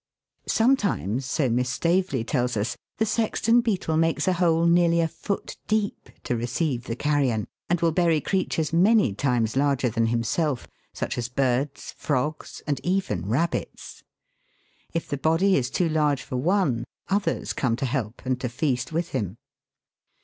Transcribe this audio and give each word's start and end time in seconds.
Sometimes, 0.47 1.27
so 1.27 1.47
Miss 1.47 1.69
Stavely 1.69 2.23
tells 2.23 2.57
us, 2.57 2.75
the 2.97 3.05
Sexton 3.05 3.61
beetle 3.61 3.97
makes 3.97 4.27
a 4.27 4.33
hole 4.33 4.65
nearly 4.65 4.99
a 4.99 5.07
foot 5.07 5.57
deep 5.67 6.09
to 6.23 6.35
receive 6.35 6.85
the 6.85 6.95
carrion, 6.95 7.45
and 7.69 7.79
will 7.81 7.91
bury 7.91 8.19
creatures 8.19 8.73
many 8.73 9.13
times 9.13 9.55
larger 9.55 9.89
than 9.91 10.07
himself, 10.07 10.67
such 10.91 11.19
as 11.19 11.29
birds, 11.29 11.93
frogs, 11.99 12.63
and 12.65 12.79
even 12.83 13.27
rabbits. 13.27 14.01
If 14.91 15.07
the 15.07 15.17
body 15.17 15.55
is 15.55 15.69
too 15.69 15.87
large 15.87 16.23
for 16.23 16.37
one, 16.37 16.83
others 17.09 17.53
come 17.53 17.75
to 17.75 17.85
help 17.85 18.23
and 18.25 18.41
to 18.41 18.49
feast 18.49 18.91
with 18.91 19.09
him. 19.09 19.37